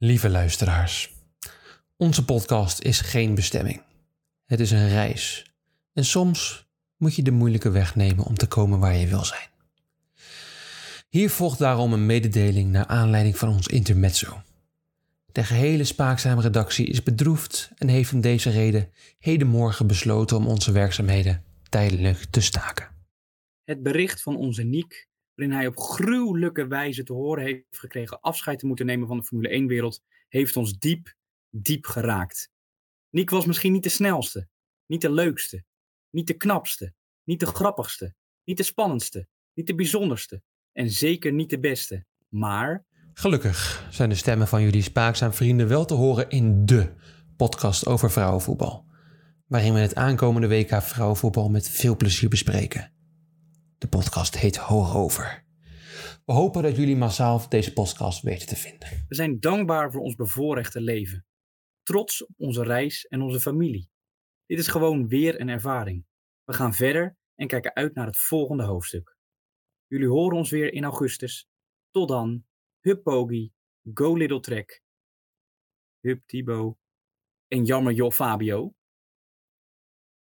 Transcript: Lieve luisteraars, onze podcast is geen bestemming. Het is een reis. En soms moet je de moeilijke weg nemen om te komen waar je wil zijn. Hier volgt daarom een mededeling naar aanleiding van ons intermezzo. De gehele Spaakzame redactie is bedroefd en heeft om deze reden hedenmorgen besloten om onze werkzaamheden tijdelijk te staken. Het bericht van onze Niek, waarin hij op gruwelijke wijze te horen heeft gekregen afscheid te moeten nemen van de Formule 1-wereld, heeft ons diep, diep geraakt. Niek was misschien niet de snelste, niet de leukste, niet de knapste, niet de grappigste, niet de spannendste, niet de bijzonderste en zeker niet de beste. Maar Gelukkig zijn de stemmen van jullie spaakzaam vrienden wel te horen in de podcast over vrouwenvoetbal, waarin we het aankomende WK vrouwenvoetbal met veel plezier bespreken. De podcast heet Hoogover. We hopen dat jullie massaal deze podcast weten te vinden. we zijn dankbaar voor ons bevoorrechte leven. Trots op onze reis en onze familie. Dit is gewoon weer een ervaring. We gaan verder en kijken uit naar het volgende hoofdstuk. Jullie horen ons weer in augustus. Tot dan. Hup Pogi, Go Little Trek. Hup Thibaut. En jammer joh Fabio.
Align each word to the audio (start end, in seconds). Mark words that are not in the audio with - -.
Lieve 0.00 0.28
luisteraars, 0.28 1.14
onze 1.96 2.24
podcast 2.24 2.80
is 2.80 3.00
geen 3.00 3.34
bestemming. 3.34 3.82
Het 4.46 4.60
is 4.60 4.70
een 4.70 4.88
reis. 4.88 5.52
En 5.92 6.04
soms 6.04 6.66
moet 6.96 7.14
je 7.14 7.22
de 7.22 7.30
moeilijke 7.30 7.70
weg 7.70 7.94
nemen 7.94 8.24
om 8.24 8.34
te 8.34 8.46
komen 8.46 8.78
waar 8.78 8.96
je 8.96 9.06
wil 9.06 9.24
zijn. 9.24 9.48
Hier 11.08 11.30
volgt 11.30 11.58
daarom 11.58 11.92
een 11.92 12.06
mededeling 12.06 12.70
naar 12.70 12.86
aanleiding 12.86 13.38
van 13.38 13.48
ons 13.48 13.66
intermezzo. 13.66 14.42
De 15.32 15.44
gehele 15.44 15.84
Spaakzame 15.84 16.40
redactie 16.40 16.86
is 16.86 17.02
bedroefd 17.02 17.70
en 17.76 17.88
heeft 17.88 18.12
om 18.12 18.20
deze 18.20 18.50
reden 18.50 18.90
hedenmorgen 19.18 19.86
besloten 19.86 20.36
om 20.36 20.46
onze 20.46 20.72
werkzaamheden 20.72 21.44
tijdelijk 21.68 22.24
te 22.30 22.40
staken. 22.40 22.88
Het 23.64 23.82
bericht 23.82 24.22
van 24.22 24.36
onze 24.36 24.62
Niek, 24.62 25.07
waarin 25.38 25.56
hij 25.56 25.66
op 25.66 25.78
gruwelijke 25.78 26.66
wijze 26.66 27.02
te 27.02 27.12
horen 27.12 27.44
heeft 27.44 27.78
gekregen 27.78 28.20
afscheid 28.20 28.58
te 28.58 28.66
moeten 28.66 28.86
nemen 28.86 29.08
van 29.08 29.16
de 29.16 29.24
Formule 29.24 29.62
1-wereld, 29.62 30.02
heeft 30.28 30.56
ons 30.56 30.78
diep, 30.78 31.14
diep 31.50 31.86
geraakt. 31.86 32.50
Niek 33.10 33.30
was 33.30 33.46
misschien 33.46 33.72
niet 33.72 33.82
de 33.82 33.88
snelste, 33.88 34.48
niet 34.86 35.00
de 35.00 35.10
leukste, 35.10 35.64
niet 36.10 36.26
de 36.26 36.34
knapste, 36.34 36.94
niet 37.24 37.40
de 37.40 37.46
grappigste, 37.46 38.14
niet 38.44 38.56
de 38.56 38.62
spannendste, 38.62 39.28
niet 39.54 39.66
de 39.66 39.74
bijzonderste 39.74 40.42
en 40.72 40.90
zeker 40.90 41.32
niet 41.32 41.50
de 41.50 41.60
beste. 41.60 42.06
Maar 42.28 42.86
Gelukkig 43.14 43.88
zijn 43.90 44.08
de 44.08 44.14
stemmen 44.14 44.48
van 44.48 44.62
jullie 44.62 44.82
spaakzaam 44.82 45.32
vrienden 45.32 45.68
wel 45.68 45.84
te 45.84 45.94
horen 45.94 46.28
in 46.28 46.66
de 46.66 46.92
podcast 47.36 47.86
over 47.86 48.10
vrouwenvoetbal, 48.10 48.86
waarin 49.46 49.74
we 49.74 49.80
het 49.80 49.94
aankomende 49.94 50.48
WK 50.48 50.82
vrouwenvoetbal 50.82 51.48
met 51.50 51.68
veel 51.68 51.96
plezier 51.96 52.28
bespreken. 52.28 52.92
De 53.78 53.88
podcast 53.88 54.38
heet 54.38 54.56
Hoogover. 54.56 55.44
We 56.24 56.32
hopen 56.32 56.62
dat 56.62 56.76
jullie 56.76 56.96
massaal 56.96 57.48
deze 57.48 57.72
podcast 57.72 58.22
weten 58.22 58.48
te 58.48 58.56
vinden. 58.56 59.04
we 59.08 59.14
zijn 59.14 59.40
dankbaar 59.40 59.92
voor 59.92 60.00
ons 60.00 60.14
bevoorrechte 60.14 60.80
leven. 60.80 61.26
Trots 61.82 62.24
op 62.26 62.34
onze 62.36 62.62
reis 62.62 63.06
en 63.06 63.22
onze 63.22 63.40
familie. 63.40 63.90
Dit 64.46 64.58
is 64.58 64.68
gewoon 64.68 65.08
weer 65.08 65.40
een 65.40 65.48
ervaring. 65.48 66.06
We 66.44 66.52
gaan 66.52 66.74
verder 66.74 67.16
en 67.34 67.46
kijken 67.46 67.74
uit 67.74 67.94
naar 67.94 68.06
het 68.06 68.18
volgende 68.18 68.64
hoofdstuk. 68.64 69.16
Jullie 69.86 70.08
horen 70.08 70.36
ons 70.36 70.50
weer 70.50 70.72
in 70.72 70.84
augustus. 70.84 71.48
Tot 71.90 72.08
dan. 72.08 72.44
Hup 72.80 73.02
Pogi, 73.02 73.52
Go 73.94 74.16
Little 74.16 74.40
Trek. 74.40 74.82
Hup 76.00 76.22
Thibaut. 76.26 76.76
En 77.48 77.64
jammer 77.64 77.92
joh 77.92 78.12
Fabio. 78.12 78.74